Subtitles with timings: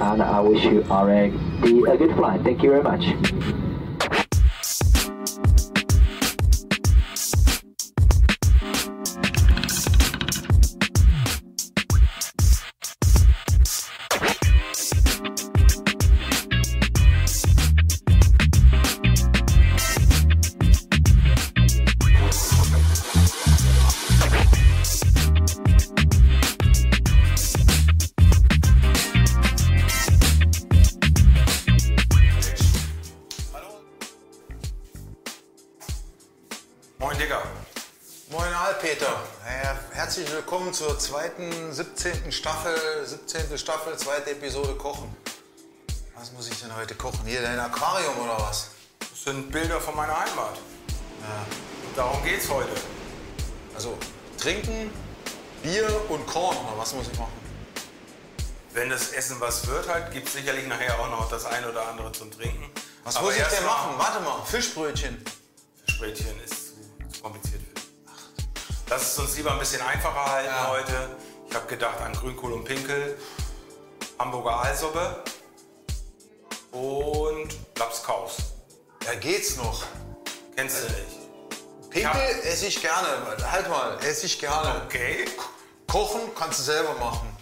[0.00, 0.84] and I wish you
[1.84, 2.42] a good flight.
[2.42, 3.65] Thank you very much.
[40.56, 42.32] Willkommen zur zweiten, 17.
[42.32, 42.74] Staffel,
[43.04, 43.58] 17.
[43.58, 45.14] Staffel, zweite Episode Kochen.
[46.18, 47.20] Was muss ich denn heute kochen?
[47.26, 48.70] Hier dein Aquarium oder was?
[48.98, 50.56] Das sind Bilder von meiner Heimat.
[50.56, 52.70] Und darum geht's heute.
[53.74, 53.98] Also
[54.40, 54.90] trinken,
[55.62, 56.56] Bier und Korn.
[56.56, 57.38] Oder was muss ich machen?
[58.72, 61.86] Wenn das Essen was wird, halt, gibt es sicherlich nachher auch noch das eine oder
[61.86, 62.70] andere zum Trinken.
[63.04, 63.98] Was Aber muss ich denn machen?
[63.98, 65.22] Warte mal, Fischbrötchen.
[65.84, 66.72] Fischbrötchen ist
[67.12, 67.55] zu, kompliziert.
[68.88, 70.68] Lass es uns lieber ein bisschen einfacher halten Ja.
[70.68, 71.16] heute.
[71.48, 73.16] Ich habe gedacht an Grünkohl und Pinkel,
[74.18, 75.22] Hamburger Aalsuppe
[76.72, 77.48] und
[77.78, 78.36] Lapskaus.
[79.04, 79.84] Ja, geht's noch.
[80.56, 81.90] Kennst du nicht?
[81.90, 82.28] Pinkel Ja.
[82.50, 83.08] esse ich gerne.
[83.50, 84.82] Halt mal, esse ich gerne.
[84.86, 85.24] Okay.
[85.90, 87.32] Kochen kannst du selber machen.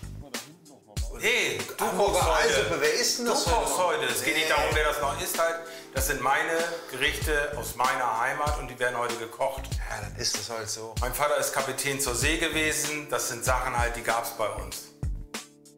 [1.20, 2.80] Hey, du Hamburger kochst heute.
[2.80, 4.00] Wer isst denn das Du kochst heute?
[4.02, 4.12] heute.
[4.12, 5.56] Es geht nicht darum, wer das noch isst halt.
[5.94, 6.58] Das sind meine
[6.90, 9.62] Gerichte aus meiner Heimat und die werden heute gekocht.
[9.88, 10.92] Ja, dann ist das halt so.
[11.00, 13.08] Mein Vater ist Kapitän zur See gewesen.
[13.10, 14.88] Das sind Sachen halt, die gab es bei uns.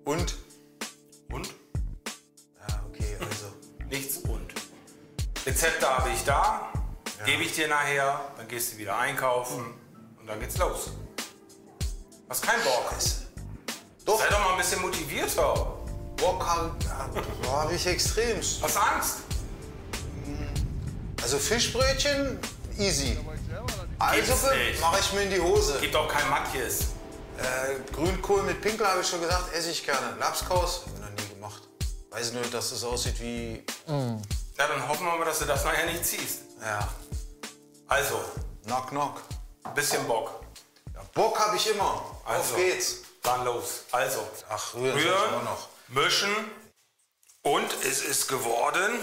[0.06, 0.34] Und?
[1.31, 1.48] Und?
[2.67, 3.53] Ja, okay, also.
[3.91, 4.55] Nichts und.
[5.44, 6.72] Rezepte habe ich da.
[7.27, 8.33] Gebe ich dir nachher.
[8.39, 9.75] Dann gehst du wieder einkaufen.
[10.19, 10.92] Und dann geht's los.
[12.28, 12.91] Hast keinen Bock?
[14.06, 15.78] Doch, Sei doch mal ein bisschen motivierter.
[16.16, 16.75] Bock habe
[17.48, 18.62] hab ich extremst.
[18.62, 19.25] Hast Angst?
[21.26, 22.38] Also Fischbrötchen,
[22.78, 23.19] easy.
[23.98, 24.81] Eissuppe nicht.
[24.81, 25.76] mache ich mir in die Hose.
[25.81, 26.82] Gibt auch kein Matjes.
[27.37, 30.15] Äh, Grünkohl mit Pinkel habe ich schon gesagt, esse ich gerne.
[30.20, 31.62] Lapskaus, habe ich noch nie gemacht.
[32.10, 33.65] Weiß nur, dass das aussieht wie...
[33.88, 36.42] Ja, dann hoffen wir mal, dass du das nachher nicht ziehst.
[36.62, 36.88] Ja,
[37.88, 38.20] Also,
[38.65, 39.20] knock knock.
[39.75, 40.44] bisschen Bock.
[40.94, 42.04] Ja, Bock habe ich immer.
[42.25, 42.54] Also.
[42.54, 42.98] Auf geht's.
[43.25, 43.81] Dann los.
[43.91, 45.69] Also, Ach, rühren rühren, auch noch.
[45.88, 46.32] mischen
[47.42, 49.00] und es ist geworden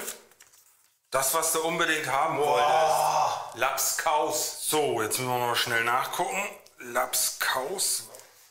[1.13, 3.55] das, was du unbedingt haben wolltest.
[3.55, 4.67] Lapskaus.
[4.67, 6.43] So, jetzt müssen wir mal schnell nachgucken.
[6.79, 8.03] Lapskaus.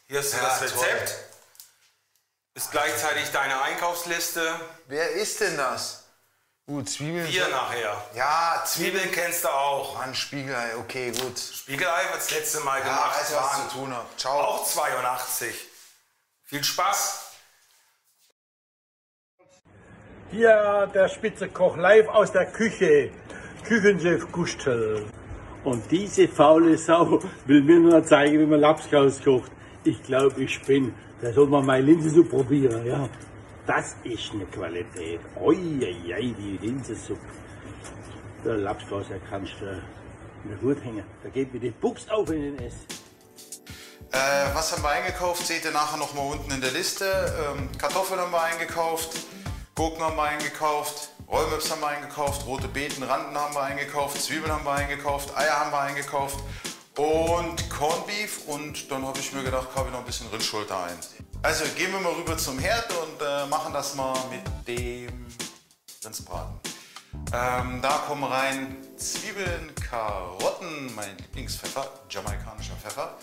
[0.07, 0.69] Hier ist Ja, das toll.
[0.69, 1.15] Rezept.
[2.55, 4.61] Ist gleichzeitig deine Einkaufsliste.
[4.87, 6.05] Wer ist denn das?
[6.67, 7.27] Gut, Zwiebeln.
[7.27, 8.01] Hier nachher.
[8.15, 9.03] Ja, Zwiebeln.
[9.03, 9.95] Zwiebeln kennst du auch.
[9.99, 11.39] Mann, Spiegelei, okay, gut.
[11.39, 13.21] Spiegelei wird das letzte Mal Ja, gemacht.
[13.21, 13.97] weiß, was zu tun.
[14.17, 14.41] Ciao.
[14.41, 15.57] Auch 82.
[16.45, 17.22] Viel Spaß.
[20.33, 23.11] Hier der Spitzekoch live aus der Küche.
[23.65, 25.05] Küchenchef Gustl.
[25.63, 29.53] Und diese faule Sau will mir nur zeigen, wie man Lapskaus kocht.
[29.85, 30.95] Ich glaube, ich bin.
[31.21, 33.11] Da soll man meine Linsensuppe probieren, ja.
[33.67, 35.21] Das ist eine Qualität.
[35.39, 37.21] Oi, oi, oi, die Linsensuppe.
[38.43, 41.05] Der Lapskaus, der kannst du der Hut hängen.
[41.23, 42.87] Da geht mir die Buchs auf in den Ess.
[44.13, 45.47] Äh, was haben wir eingekauft?
[45.47, 47.05] Seht ihr nachher noch mal unten in der Liste.
[47.05, 49.11] Ähm, Kartoffeln haben wir eingekauft,
[49.83, 54.53] Gurken haben wir eingekauft, Rollmöps haben wir eingekauft, rote Beeten, Randen haben wir eingekauft, Zwiebeln
[54.53, 56.39] haben wir eingekauft, Eier haben wir eingekauft
[56.97, 58.47] und Corned Beef.
[58.47, 60.97] Und dann habe ich mir gedacht, kaufe ich noch ein bisschen Rindschulter ein.
[61.43, 65.27] Also gehen wir mal rüber zum Herd und äh, machen das mal mit dem
[66.05, 66.61] Rindsbraten.
[67.33, 73.19] Ähm, da kommen rein Zwiebeln, Karotten, mein Lieblingspfeffer, jamaikanischer Pfeffer.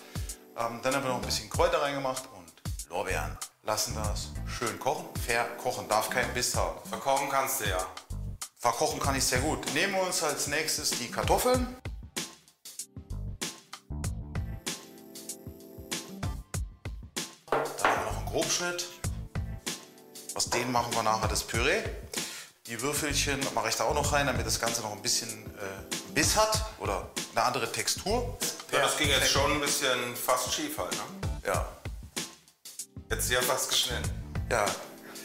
[0.58, 3.38] Ähm, dann haben wir noch ein bisschen Kräuter reingemacht und Lorbeeren.
[3.70, 5.06] Lassen das schön kochen.
[5.24, 6.80] Verkochen darf keinen Biss haben.
[6.90, 7.78] Verkochen kannst du ja.
[8.58, 9.72] Verkochen kann ich sehr gut.
[9.76, 11.78] Nehmen wir uns als nächstes die Kartoffeln.
[17.52, 18.88] Dann haben wir noch einen Grobschnitt.
[20.34, 21.84] Aus denen machen wir nachher das Püree.
[22.66, 26.14] Die Würfelchen mache ich da auch noch rein, damit das Ganze noch ein bisschen äh,
[26.16, 28.36] Biss hat oder eine andere Textur.
[28.72, 31.04] Ja, das ging jetzt schon ein bisschen fast schief halt, ne?
[31.46, 31.79] Ja.
[33.10, 34.12] Jetzt ja fast geschnitten.
[34.52, 34.66] Ja.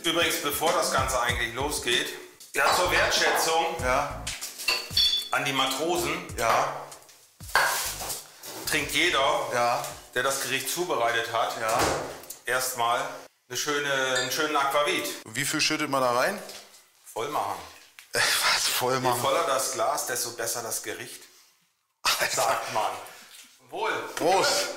[0.05, 2.09] Übrigens, bevor das Ganze eigentlich losgeht,
[2.55, 4.23] ja, zur Wertschätzung Ja.
[5.33, 6.75] an die Matrosen Ja.
[8.67, 9.85] trinkt jeder, Ja.
[10.15, 11.79] der das Gericht zubereitet hat, Ja.
[12.47, 13.01] erstmal
[13.49, 15.09] eine schöne, einen schönen Aquavit.
[15.27, 16.43] Wie viel schüttet man da rein?
[17.13, 17.59] Voll machen.
[18.13, 19.21] Was voll Je machen.
[19.21, 21.23] voller das Glas, desto besser das Gericht,
[22.33, 22.93] sagt man.
[23.71, 23.93] Wohl.
[24.17, 24.69] Prost.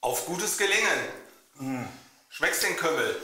[0.00, 1.88] Auf gutes Gelingen.
[2.28, 3.20] Schmeckst den Kümmel?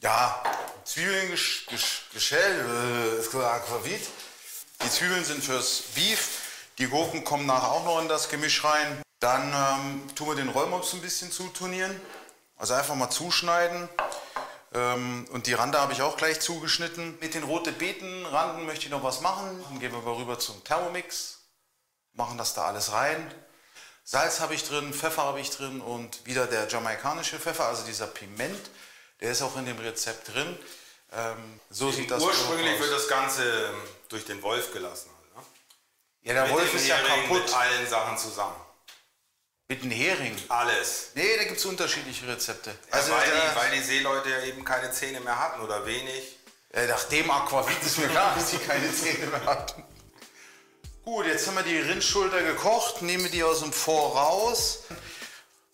[0.00, 0.42] Ja,
[0.84, 4.08] Zwiebeln gesch gesch geschält, äh, Aquavit.
[4.82, 6.68] Die Zwiebeln sind fürs Beef.
[6.78, 9.02] Die Gurken kommen nachher auch noch in das Gemisch rein.
[9.20, 12.00] Dann ähm, tun wir den Rollmops ein bisschen zutonieren.
[12.56, 13.88] Also einfach mal zuschneiden.
[14.72, 17.18] Ähm, und die Rande habe ich auch gleich zugeschnitten.
[17.20, 19.62] Mit den roten Beetenranden möchte ich noch was machen.
[19.68, 21.40] Dann gehen wir mal rüber zum Thermomix.
[22.14, 23.32] Machen das da alles rein.
[24.12, 28.08] Salz habe ich drin, Pfeffer habe ich drin und wieder der jamaikanische Pfeffer, also dieser
[28.08, 28.58] Piment.
[29.20, 30.58] Der ist auch in dem Rezept drin.
[31.12, 32.80] Ähm, so sieht das Ursprünglich aus.
[32.80, 35.10] wird das Ganze ähm, durch den Wolf gelassen.
[35.16, 35.42] Halt, ne?
[36.22, 37.42] Ja, der Mit Wolf dem ist ja Hering, kaputt.
[37.44, 38.56] Mit allen Sachen zusammen.
[39.68, 40.36] Mit einem Hering.
[40.48, 41.10] Alles.
[41.14, 42.76] Nee, da gibt es unterschiedliche Rezepte.
[42.90, 46.36] Also Also weil, die, weil die Seeleute ja eben keine Zähne mehr hatten oder wenig.
[46.72, 49.84] äh, nach dem Aquavit ist mir klar, dass die keine Zähne mehr hatten.
[51.04, 54.80] Gut, jetzt haben wir die Rindschulter gekocht, nehme die aus dem Vor raus.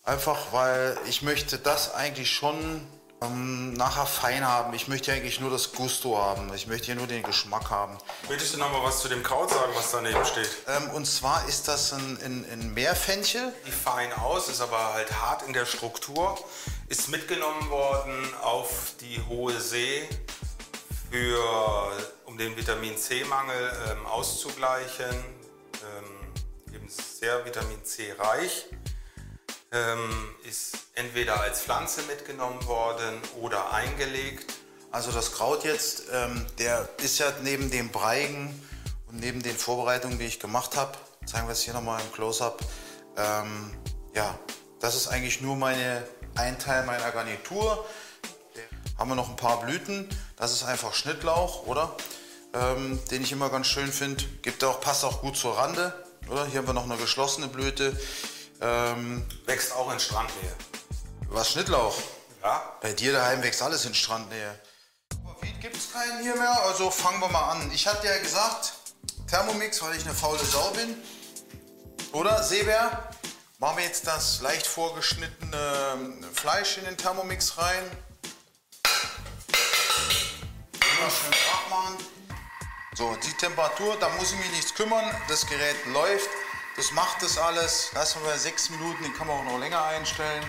[0.03, 2.87] Einfach weil ich möchte das eigentlich schon
[3.21, 4.73] ähm, nachher fein haben.
[4.73, 6.53] Ich möchte eigentlich nur das Gusto haben.
[6.53, 7.97] Ich möchte hier nur den Geschmack haben.
[8.29, 10.49] Möchtest du noch mal was zu dem Kraut sagen, was daneben steht?
[10.65, 13.53] Ähm, und zwar ist das ein, ein, ein Meerfenchel.
[13.65, 16.37] Sieht fein aus, ist aber halt hart in der Struktur.
[16.87, 20.07] Ist mitgenommen worden auf die hohe See,
[21.11, 21.91] für,
[22.25, 25.09] um den Vitamin C-Mangel ähm, auszugleichen.
[25.09, 28.65] Ähm, eben sehr Vitamin C reich.
[29.71, 34.53] Ähm, ist entweder als Pflanze mitgenommen worden oder eingelegt.
[34.91, 38.61] Also das Kraut jetzt, ähm, der ist ja neben dem Breigen
[39.09, 42.61] und neben den Vorbereitungen, die ich gemacht habe, zeigen wir es hier nochmal im Close-Up,
[43.17, 43.71] ähm,
[44.15, 44.37] ja,
[44.79, 47.85] das ist eigentlich nur meine, ein Teil meiner Garnitur.
[48.97, 51.95] Haben wir noch ein paar Blüten, das ist einfach Schnittlauch, oder?
[52.53, 54.23] Ähm, den ich immer ganz schön finde.
[54.41, 55.93] Gibt auch, passt auch gut zur Rande,
[56.29, 56.45] oder?
[56.45, 57.95] Hier haben wir noch eine geschlossene Blüte.
[58.61, 60.51] Ähm, Wächst auch in Strandnähe.
[61.27, 61.95] was Schnittlauch?
[62.41, 62.73] Ja?
[62.81, 64.59] Bei dir daheim wächst alles in Strandnähe.
[65.11, 67.71] Aquavit gibt es keinen hier mehr, also fangen wir mal an.
[67.71, 68.73] Ich hatte ja gesagt,
[69.29, 70.95] Thermomix, weil ich eine faule Sau bin.
[72.13, 73.09] Oder, Seebär?
[73.59, 75.57] Machen wir jetzt das leicht vorgeschnittene
[75.93, 77.83] ähm, Fleisch in den Thermomix rein.
[80.99, 81.29] Immer schön
[81.69, 81.97] machen.
[82.95, 85.05] So, die Temperatur, da muss ich mich nichts kümmern.
[85.27, 86.29] Das Gerät läuft.
[86.75, 87.91] Das macht das alles.
[87.93, 90.43] Lassen wir sechs Minuten, den kann man auch noch länger einstellen.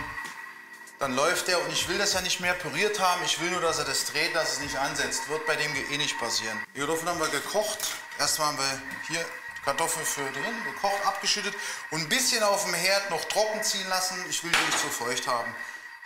[0.99, 3.23] Dann läuft er und ich will das ja nicht mehr püriert haben.
[3.25, 5.29] Ich will nur, dass er das dreht, dass es nicht ansetzt.
[5.29, 6.59] Wird bei dem eh nicht passieren.
[6.75, 7.79] Die Kartoffeln haben wir gekocht.
[8.19, 9.25] Erstmal haben wir hier
[9.65, 11.55] Kartoffeln für drin, gekocht, abgeschüttet
[11.91, 14.25] und ein bisschen auf dem Herd noch trocken ziehen lassen.
[14.31, 15.55] Ich will die nicht zu feucht haben.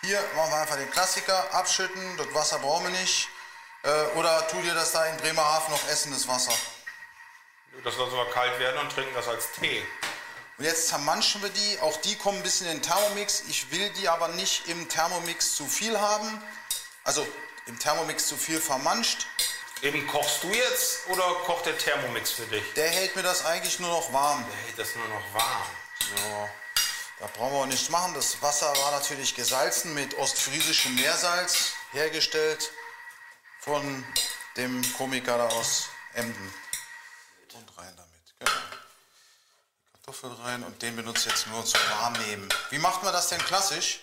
[0.02, 2.16] Hier machen wir einfach den Klassiker, abschütten.
[2.16, 3.28] Das Wasser brauchen wir nicht.
[3.82, 6.52] Äh, oder tu dir das da in Bremerhaven noch essen, das Wasser.
[7.84, 9.84] Das lassen wir kalt werden und trinken das als Tee.
[10.58, 11.78] Und jetzt zermanschen wir die.
[11.80, 13.42] Auch die kommen ein bisschen in den Thermomix.
[13.48, 16.40] Ich will die aber nicht im Thermomix zu viel haben.
[17.02, 17.26] Also
[17.66, 19.26] im Thermomix zu viel vermanscht.
[19.80, 22.62] Eben kochst du jetzt oder kocht der Thermomix für dich?
[22.74, 24.44] Der hält mir das eigentlich nur noch warm.
[24.48, 25.66] Der hält das nur noch warm.
[25.98, 26.48] So,
[27.18, 28.14] da brauchen wir auch nichts machen.
[28.14, 32.70] Das Wasser war natürlich gesalzen mit ostfriesischem Meersalz hergestellt
[33.62, 34.04] von
[34.56, 36.54] dem Komiker da aus Emden.
[37.54, 38.34] Und rein damit.
[38.38, 38.50] Genau.
[38.50, 42.48] Die Kartoffel rein und den benutze ich jetzt nur zum Warmnehmen.
[42.70, 44.00] Wie macht man das denn klassisch?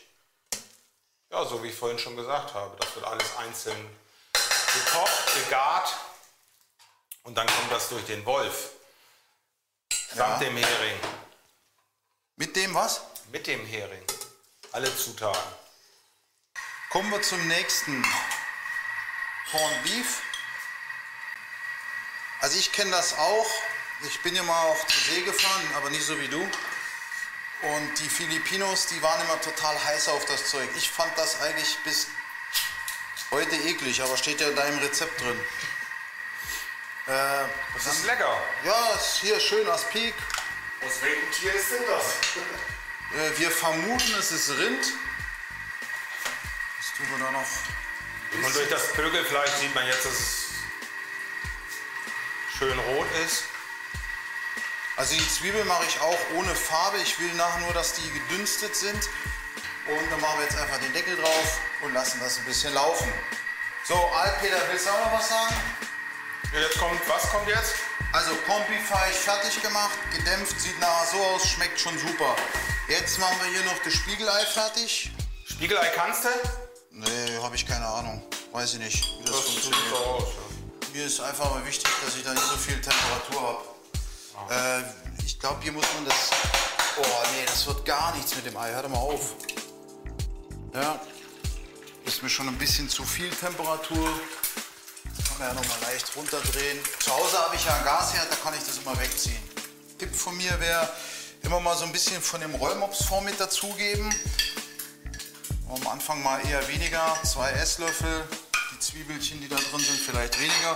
[1.31, 2.75] Ja, so wie ich vorhin schon gesagt habe.
[2.77, 3.97] Das wird alles einzeln
[4.33, 5.95] gekocht, gegart
[7.23, 8.69] und dann kommt das durch den Wolf.
[10.15, 10.47] Samt Ja.
[10.47, 10.99] dem Hering.
[12.35, 13.01] Mit dem was?
[13.31, 14.03] Mit dem Hering.
[14.71, 15.53] Alle Zutaten.
[16.89, 18.03] Kommen wir zum nächsten.
[19.51, 20.21] Corned Beef.
[22.41, 23.49] Also ich kenne das auch.
[24.03, 26.41] Ich bin ja mal auch zur See gefahren, aber nicht so wie du.
[27.61, 30.69] Und die Filipinos, die waren immer total heiß auf das Zeug.
[30.77, 32.07] Ich fand das eigentlich bis
[33.31, 35.37] heute eklig, aber steht ja in deinem Rezept drin.
[37.07, 37.43] Äh,
[37.75, 38.41] Das ist lecker.
[38.63, 40.13] ja, ist hier schön Aspik.
[40.85, 42.05] Aus welchem Tier ist denn das?
[43.19, 44.93] Äh, wir vermuten, es ist Rind.
[46.77, 47.47] Was tun wir da noch?
[48.33, 50.45] Und durch das Pögelfleisch sieht man jetzt, dass es
[52.57, 53.43] schön rot ist.
[54.97, 56.97] Also die Zwiebeln mache ich auch ohne Farbe.
[56.97, 59.09] Ich will nachher nur, dass die gedünstet sind.
[59.87, 63.11] Und dann machen wir jetzt einfach den Deckel drauf und lassen das ein bisschen laufen.
[63.85, 65.55] So, Alpeter, willst du auch noch was sagen?
[66.53, 67.75] Ja, Jetzt kommt, was kommt jetzt?
[68.11, 68.31] Also
[69.11, 72.35] ich fertig gemacht, gedämpft, sieht nachher so aus, schmeckt schon super.
[72.87, 75.11] Jetzt machen wir hier noch das Spiegelei fertig.
[75.45, 76.29] Spiegelei kannst du?
[77.49, 78.21] Habe ich keine Ahnung.
[78.51, 79.93] Weiß ich nicht, wie das, Das funktioniert.
[79.95, 80.23] aus.
[80.93, 83.65] Mir ist einfach mal wichtig, dass ich da nicht so viel Temperatur
[84.35, 84.53] habe.
[84.53, 86.29] Äh, ich glaube, hier muss man das.
[86.99, 87.01] Oh
[87.33, 88.71] nee, das wird gar nichts mit dem Ei.
[88.71, 89.33] Hör doch mal auf.
[90.75, 91.01] Ja.
[92.05, 93.97] Ist mir schon ein bisschen zu viel Temperatur.
[95.27, 96.77] Kann man ja noch mal leicht runterdrehen.
[96.99, 99.41] Zu Hause habe ich ja einen Gasherd, da kann ich das immer wegziehen.
[99.97, 100.87] Tipp von mir wäre,
[101.41, 104.13] immer mal so ein bisschen von dem Rollmops-Form mit dazugeben.
[105.69, 108.27] Am Anfang mal eher weniger, zwei Esslöffel.
[108.73, 110.75] Die Zwiebelchen, die da drin sind, vielleicht weniger.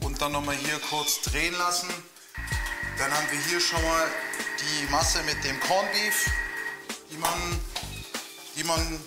[0.00, 1.88] Und dann noch mal hier kurz drehen lassen.
[2.96, 4.08] Dann haben wir hier schon mal
[4.58, 6.30] die Masse mit dem Corned Beef,
[7.10, 7.60] die man,
[8.56, 9.00] die man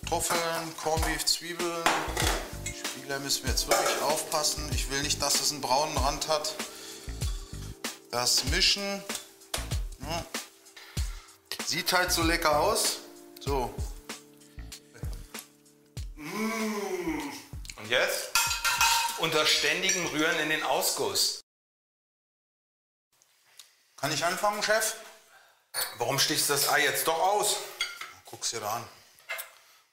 [0.00, 1.84] Kartoffeln, Corned Beef, Zwiebeln.
[2.66, 4.68] Spieler müssen wir jetzt wirklich aufpassen.
[4.74, 6.56] Ich will nicht, dass es einen braunen Rand hat.
[8.10, 9.02] Das mischen.
[10.00, 10.24] Ja.
[11.64, 12.98] Sieht halt so lecker aus.
[13.38, 13.72] So.
[17.82, 18.30] Und jetzt?
[19.18, 21.42] Unter ständigem Rühren in den Ausguss.
[23.96, 24.94] Kann ich anfangen, Chef?
[25.98, 27.56] Warum stichst du das Ei jetzt doch aus?
[28.26, 28.88] Guck's dir da an.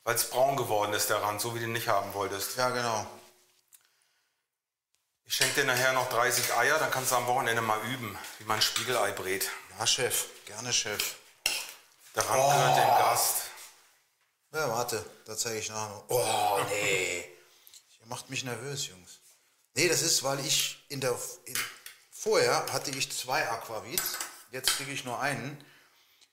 [0.04, 2.58] Weil es braun geworden ist, der Rand, so wie du ihn nicht haben wolltest.
[2.58, 3.08] Ja, genau.
[5.26, 8.46] Ich schenke dir nachher noch 30 Eier, dann kannst du am Wochenende mal üben, wie
[8.46, 9.50] man Spiegelei brät.
[9.78, 10.28] Ja, Chef.
[10.46, 11.16] Gerne, Chef.
[12.16, 13.36] Der Rand gehört dem Gast.
[14.54, 16.06] Ja, warte, da zeige ich nachher noch.
[16.08, 17.39] Oh, nee.
[18.10, 19.20] Macht mich nervös, Jungs.
[19.76, 21.18] Nee, das ist, weil ich in der.
[21.46, 21.56] In,
[22.12, 24.18] vorher hatte ich zwei Aquavits,
[24.52, 25.64] jetzt kriege ich nur einen.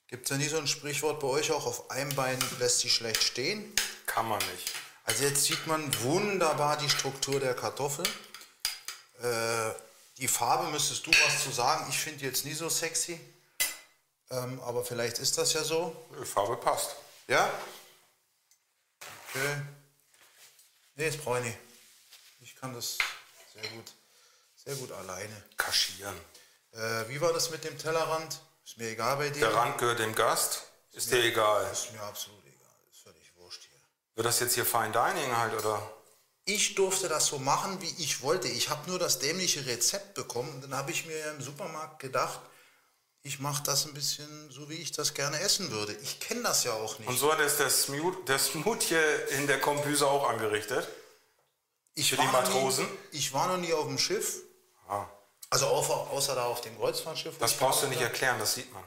[0.09, 2.95] Gibt es ja nie so ein Sprichwort bei euch auch, auf einem Bein lässt sich
[2.95, 3.75] schlecht stehen?
[4.07, 4.73] Kann man nicht.
[5.05, 8.07] Also jetzt sieht man wunderbar die Struktur der Kartoffel.
[9.21, 9.73] Äh,
[10.17, 11.87] die Farbe müsstest du was zu sagen.
[11.91, 13.21] Ich finde jetzt nie so sexy.
[14.31, 15.95] Ähm, aber vielleicht ist das ja so.
[16.19, 16.97] Die Farbe passt.
[17.29, 17.53] Ja?
[19.29, 19.61] Okay.
[20.95, 21.66] Nee, das brauche ich nicht.
[22.47, 22.97] Ich kann das
[23.53, 23.93] sehr gut,
[24.55, 25.43] sehr gut alleine.
[25.57, 26.15] Kaschieren.
[26.71, 28.41] Äh, wie war das mit dem Tellerrand?
[28.65, 29.41] Ist mir egal bei dir.
[29.41, 30.63] Der Rand gehört dem Gast.
[30.93, 31.69] Ist dir egal.
[31.73, 32.71] Ist mir absolut egal.
[32.93, 33.81] Ist völlig wurscht hier.
[34.15, 35.91] Wird das jetzt hier Fine Dining halt, oder?
[36.45, 38.47] Ich durfte das so machen, wie ich wollte.
[38.47, 40.61] Ich habe nur das dämliche Rezept bekommen.
[40.61, 42.39] Dann habe ich mir im Supermarkt gedacht,
[43.25, 45.95] ich mache das ein bisschen so, wie ich das gerne essen würde.
[45.95, 47.09] Ich kenne das ja auch nicht.
[47.09, 48.95] Und so hat es der Smoothie
[49.31, 50.87] in der Kombüse auch angerichtet.
[51.97, 52.85] Ich für die war noch Matrosen?
[52.87, 54.43] Nie, ich war noch nie auf dem Schiff.
[54.89, 55.07] Ah,
[55.51, 57.37] Also außer, außer da auf dem Kreuzfahrtschiff.
[57.39, 58.85] das ich brauchst du nicht erklären, das sieht man.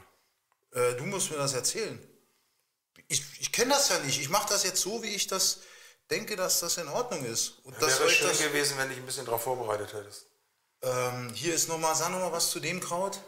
[0.72, 1.98] Äh, du musst mir das erzählen.
[3.08, 4.20] Ich, ich kenne das ja nicht.
[4.20, 5.58] Ich mache das jetzt so, wie ich das
[6.10, 7.58] denke, dass das in Ordnung ist.
[7.64, 10.26] Und dass Wäre euch schön das, gewesen, wenn du dich ein bisschen darauf vorbereitet hättest.
[10.82, 13.18] ähm, hier ist nochmal, sag nochmal was zu dem Kraut.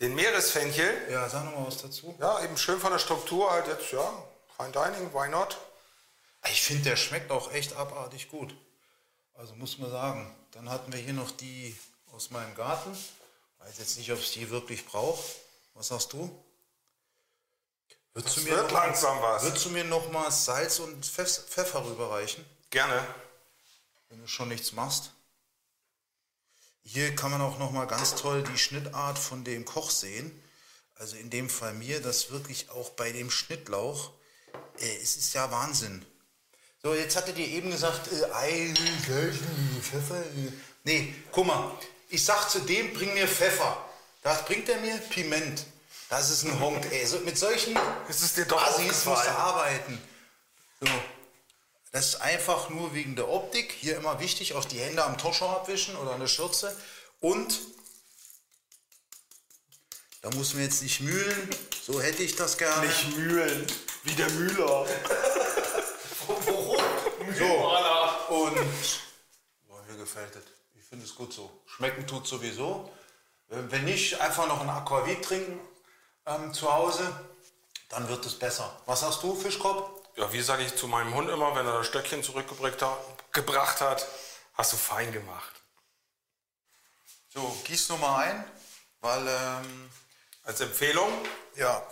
[0.00, 2.16] Den Meeresfenchel, Ja, sag nochmal was dazu.
[2.18, 4.10] ja, eben schön von der Struktur halt jetzt, ja,
[4.56, 5.56] Fine Dining, why not?
[6.48, 8.54] Ich finde, der schmeckt auch echt abartig gut.
[9.34, 10.34] Also muss man sagen.
[10.52, 11.76] Dann hatten wir hier noch die
[12.12, 12.96] aus meinem Garten.
[13.58, 15.22] Weiß jetzt nicht, ob ich die wirklich brauche.
[15.74, 16.44] Was sagst du?
[18.12, 19.42] Würdest du, mir wird noch langsam was.
[19.44, 23.06] würdest du mir noch mal Salz und Pfeff- Pfeffer rüberreichen, Gerne.
[24.08, 25.12] wenn du schon nichts machst?
[26.82, 30.42] Hier kann man auch noch mal ganz toll die Schnittart von dem Koch sehen.
[30.96, 34.10] Also in dem Fall mir, das wirklich auch bei dem Schnittlauch,
[34.78, 36.04] äh, es ist ja Wahnsinn.
[36.82, 40.20] So, jetzt hattet ihr eben gesagt, äh, Ei, äh, Pfeffer.
[40.20, 40.52] Äh.
[40.84, 41.72] Nee, guck mal,
[42.08, 43.76] ich sag zu dem, bring mir Pfeffer.
[44.22, 44.96] Was bringt er mir?
[45.10, 45.64] Piment.
[46.08, 47.06] Das ist ein Honk, ey.
[47.06, 50.00] So, mit solchen Es ist dir doch Assis musst du arbeiten.
[50.80, 50.88] So.
[51.92, 53.72] Das ist einfach nur wegen der Optik.
[53.78, 56.76] Hier immer wichtig, auch die Hände am Toscher abwischen oder an der Schürze.
[57.20, 57.60] Und
[60.22, 61.50] da muss man jetzt nicht mühlen.
[61.86, 62.86] So hätte ich das gerne.
[62.86, 63.66] Nicht mühlen,
[64.04, 64.86] wie der Mühler.
[67.36, 68.34] So.
[68.34, 68.56] Und
[69.68, 70.44] boah, mir gefällt es.
[70.78, 71.50] Ich finde es gut so.
[71.66, 72.90] Schmecken tut sowieso.
[73.50, 75.60] Äh, Wenn nicht, einfach noch ein Aquavit trinken
[76.26, 77.12] ähm, zu Hause,
[77.88, 78.80] dann wird es besser.
[78.86, 80.00] Was hast du, Fischkopf?
[80.16, 82.98] Ja, wie sage ich zu meinem Hund immer, wenn er das Stöckchen zurückgebracht hat,
[83.32, 84.06] gebracht hat,
[84.54, 85.52] hast du fein gemacht.
[87.32, 88.44] So, gieß nur mal ein,
[89.00, 89.90] weil ähm,
[90.44, 91.10] Als Empfehlung,
[91.54, 91.82] Ja.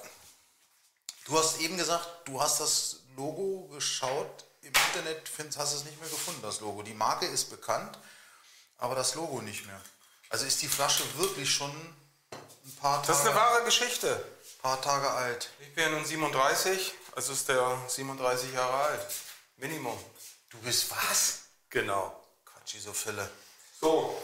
[1.26, 6.00] Du hast eben gesagt, du hast das Logo geschaut im Internet, findest, hast es nicht
[6.00, 6.82] mehr gefunden, das Logo.
[6.82, 7.98] Die Marke ist bekannt,
[8.78, 9.80] aber das Logo nicht mehr.
[10.28, 11.70] Also ist die Flasche wirklich schon
[12.30, 14.24] ein paar das ist eine Tage, wahre Geschichte.
[14.60, 15.50] paar Tage alt.
[15.60, 19.06] Ich bin nun 37, also ist der 37 Jahre alt.
[19.56, 19.98] Minimum.
[20.50, 21.40] Du bist was?
[21.70, 22.22] Genau.
[22.44, 22.92] Quatschi, so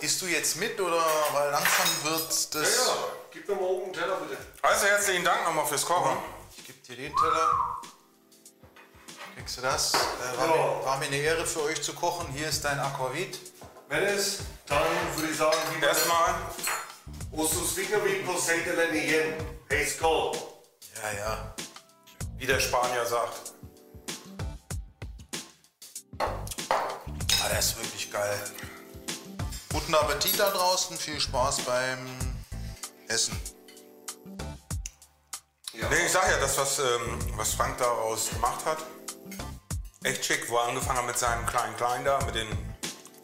[0.00, 2.86] Isst du jetzt mit oder weil langsam wird das.
[2.86, 2.96] Ja,
[3.30, 4.36] gib mir mal oben einen Teller bitte.
[4.62, 6.18] also herzlichen Dank nochmal fürs Kochen.
[6.56, 7.80] Ich gebe dir den Teller.
[9.34, 9.94] Kriegst du das?
[9.94, 10.54] Äh, war, ja.
[10.54, 12.32] mir, war, mir, eine Ehre für euch zu kochen.
[12.32, 13.38] Hier ist dein Aquavit.
[13.88, 14.82] Wenn es, dann
[15.16, 16.34] würde ich sagen, wie erstmal.
[17.32, 19.34] Usus Vickery Prosente Lenien.
[19.68, 20.32] Hey, Skull.
[21.02, 21.54] Ja, ja.
[22.38, 23.52] Wie der Spanier sagt.
[26.18, 28.38] Ah, der ist wirklich geil.
[29.72, 30.96] Guten Appetit da draußen.
[30.96, 32.06] Viel Spaß beim
[33.08, 33.38] Essen.
[35.72, 35.88] Ja.
[35.88, 38.78] Nee, ich sag ja, das, was, ähm, was Frank daraus gemacht hat,
[40.04, 40.48] echt schick.
[40.48, 42.48] Wo er angefangen hat mit seinem kleinen Klein da, mit den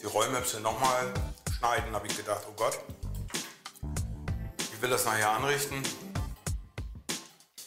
[0.00, 1.12] die Rollmöpse nochmal
[1.56, 2.78] schneiden, habe ich gedacht, oh Gott,
[4.72, 5.82] ich will das nachher anrichten.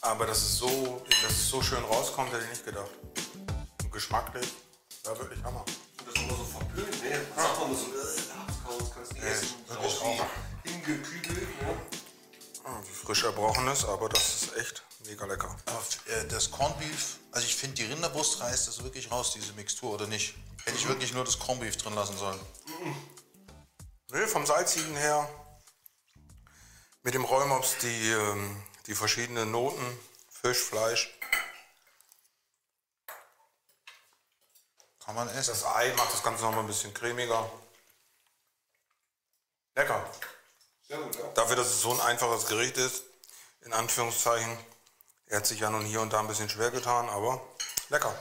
[0.01, 2.89] Aber dass es so, dass es so schön rauskommt, hätte ich nicht gedacht.
[3.83, 4.47] Und geschmacklich,
[5.03, 5.63] war wirklich Hammer.
[5.99, 7.21] Und das ist immer so verpönt, ne?
[7.35, 9.47] Sagt man immer so, äh, Labskaus kannst du nicht essen.
[9.67, 10.25] So wirklich aus auch.
[10.63, 11.77] wie hingekübelt, ne?
[12.65, 15.55] Ah, wie frisch erbrochenes, aber das ist echt mega lecker.
[15.65, 19.53] Aber äh, das Corned Beef, also ich finde, die Rinderbrust reißt das wirklich raus, diese
[19.53, 20.35] Mixtur, oder nicht?
[20.65, 22.39] Hätte ich wirklich nur das Corned Beef drin lassen sollen.
[24.11, 25.27] Nee, vom Salzigen her,
[27.03, 31.13] mit dem Rollmops die, ähm, die verschiedenen Noten, Fisch, Fleisch.
[35.03, 35.51] Kann man essen.
[35.51, 37.51] Das Ei macht das Ganze noch mal ein bisschen cremiger.
[39.75, 40.09] Lecker.
[40.87, 41.27] Sehr gut, ja.
[41.33, 43.03] Dafür, dass es so ein einfaches Gericht ist,
[43.61, 44.57] in Anführungszeichen.
[45.33, 47.41] Er hat sich ja nun hier und da ein bisschen schwer getan, aber
[47.89, 48.13] lecker.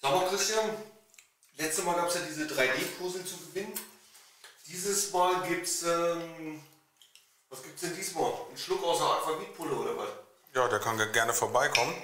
[0.00, 0.70] Sag mal, Christian,
[1.58, 3.78] letztes Mal gab es ja diese 3D-Puzzle zu gewinnen.
[4.66, 6.62] Dieses Mal gibt's, ähm,
[7.50, 8.32] was gibt's denn diesmal?
[8.50, 10.08] Ein Schluck aus der Alphabetpulle oder was?
[10.54, 11.94] Ja, der kann gerne vorbeikommen.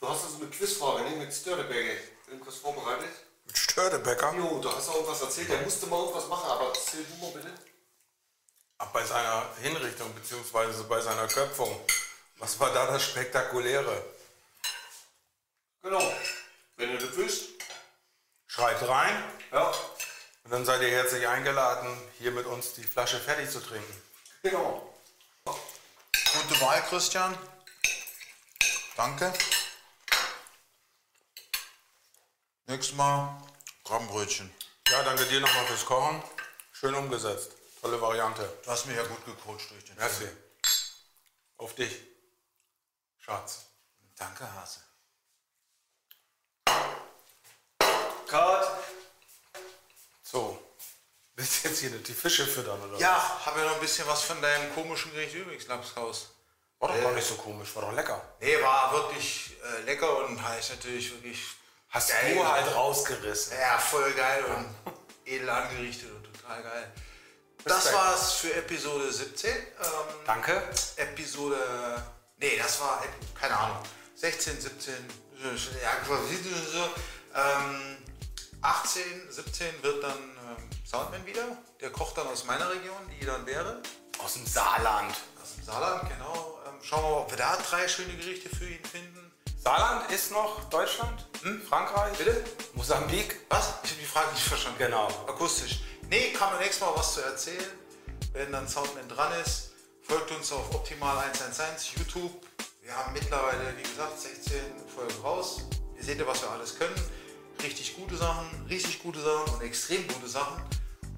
[0.00, 1.16] Du hast also eine Quizfrage, ne?
[1.16, 2.00] Mit Störteberger.
[2.28, 3.10] Irgendwas vorbereitet?
[3.44, 4.34] Mit Störtebäcker.
[4.36, 5.50] Jo, du hast auch irgendwas erzählt.
[5.50, 7.52] Der musste mal irgendwas machen, aber erzähl du mal bitte.
[8.92, 10.84] Bei seiner Hinrichtung bzw.
[10.88, 11.78] bei seiner Köpfung.
[12.36, 14.04] Was war da das Spektakuläre?
[15.82, 16.12] Genau.
[16.76, 17.48] Wenn du das willst.
[18.46, 19.72] Schreibt rein Ja.
[20.44, 24.02] und dann seid ihr herzlich eingeladen, hier mit uns die Flasche fertig zu trinken.
[24.42, 24.94] Genau.
[25.44, 27.36] Gute Wahl, Christian.
[28.96, 29.32] Danke.
[32.66, 33.42] Nächstes Mal
[33.84, 34.52] Krabbenbrötchen.
[34.88, 36.22] Ja, danke dir nochmal fürs Kochen.
[36.72, 37.57] Schön umgesetzt.
[37.80, 38.58] Tolle Variante.
[38.64, 40.28] Du hast mich ja gut gecoacht durch den Merci.
[41.56, 41.96] Auf dich.
[43.18, 43.66] Schatz.
[44.16, 44.80] Danke, Hase.
[48.26, 48.68] Cut.
[50.22, 50.62] So.
[51.34, 52.98] Willst du jetzt hier die Fische füttern oder?
[52.98, 56.30] Ja, habe ja noch ein bisschen was von deinem komischen Gericht übrigens, Lapskaus.
[56.80, 58.20] War doch gar nicht so komisch, war doch lecker.
[58.40, 61.40] Nee, war wirklich äh, lecker und heißt natürlich wirklich.
[61.90, 62.34] Hast geil.
[62.34, 63.58] du halt rausgerissen.
[63.58, 64.74] Ja, voll geil und
[65.24, 66.92] edel angerichtet und total geil.
[67.68, 69.50] Das war's für Episode 17.
[69.50, 69.62] Ähm,
[70.26, 70.62] Danke.
[70.96, 71.56] Episode.
[72.38, 73.78] Nee, das war, Ep- keine Ahnung,
[74.14, 74.94] 16, 17,
[75.82, 75.90] ja,
[76.72, 76.84] so.
[77.34, 77.96] Ähm,
[78.62, 81.44] 18, 17 wird dann ähm, Soundman wieder.
[81.80, 83.82] Der kocht dann aus meiner Region, die dann wäre.
[84.18, 85.14] Aus dem Saarland.
[85.42, 86.58] Aus dem Saarland, genau.
[86.66, 89.32] Ähm, schauen wir mal, ob wir da drei schöne Gerichte für ihn finden.
[89.62, 91.26] Saarland ist noch Deutschland?
[91.68, 92.16] Frankreich?
[92.16, 92.44] Bitte?
[92.74, 93.36] Mosambik?
[93.50, 93.74] Was?
[93.84, 94.78] Ich habe die Frage nicht verstanden.
[94.78, 95.06] Genau.
[95.28, 95.80] Akustisch.
[96.10, 97.70] Nee, kann man nächstes Mal was zu erzählen,
[98.32, 99.72] wenn dann Soundman dran ist.
[100.00, 102.32] Folgt uns auf Optimal 111 YouTube.
[102.80, 105.64] Wir haben mittlerweile, wie gesagt, 16 Folgen raus.
[105.98, 106.94] Ihr seht ja, was wir alles können.
[107.62, 110.62] Richtig gute Sachen, richtig gute Sachen und extrem gute Sachen.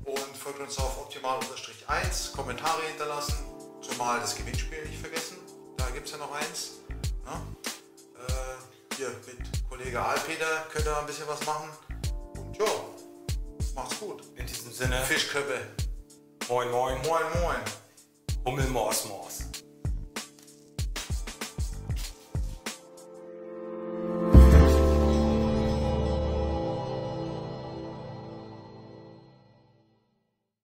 [0.07, 3.37] Und folgt uns auf Optimal-1, Kommentare hinterlassen.
[3.83, 5.37] Zumal das Gewinnspiel nicht vergessen.
[5.77, 6.81] Da gibt es ja noch eins.
[7.27, 7.41] Ja?
[8.27, 11.71] Äh, hier mit Kollege Alpeter könnt ihr ein bisschen was machen.
[12.35, 12.67] Und ja,
[13.75, 14.23] macht's gut.
[14.37, 15.61] In diesem Sinne, Fischköppe.
[16.49, 17.61] moin moin, Moin, moin.
[18.45, 19.50] Hummel Mors Mors.